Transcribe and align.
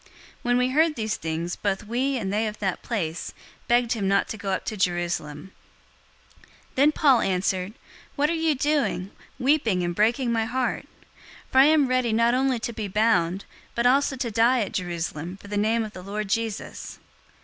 '"021:012 0.03 0.09
When 0.41 0.57
we 0.57 0.69
heard 0.69 0.95
these 0.95 1.15
things, 1.15 1.55
both 1.55 1.83
we 1.83 2.17
and 2.17 2.33
they 2.33 2.47
of 2.47 2.57
that 2.57 2.81
place 2.81 3.35
begged 3.67 3.91
him 3.91 4.07
not 4.07 4.27
to 4.29 4.37
go 4.39 4.49
up 4.49 4.65
to 4.65 4.75
Jerusalem. 4.75 5.51
021:013 6.39 6.49
Then 6.77 6.91
Paul 6.91 7.19
answered, 7.21 7.73
"What 8.15 8.27
are 8.31 8.33
you 8.33 8.55
doing, 8.55 9.11
weeping 9.37 9.83
and 9.83 9.93
breaking 9.93 10.31
my 10.31 10.45
heart? 10.45 10.87
For 11.51 11.59
I 11.59 11.65
am 11.65 11.87
ready 11.87 12.13
not 12.13 12.33
only 12.33 12.57
to 12.61 12.73
be 12.73 12.87
bound, 12.87 13.45
but 13.75 13.85
also 13.85 14.15
to 14.15 14.31
die 14.31 14.61
at 14.61 14.71
Jerusalem 14.71 15.37
for 15.37 15.49
the 15.49 15.55
name 15.55 15.83
of 15.83 15.93
the 15.93 16.01
Lord 16.01 16.29
Jesus." 16.29 16.97